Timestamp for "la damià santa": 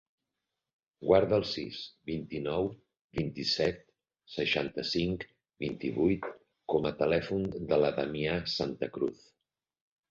7.87-8.93